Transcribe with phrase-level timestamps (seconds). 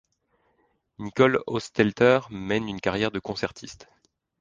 [0.97, 3.87] Nicole Hostettler mène une carrière de concertiste.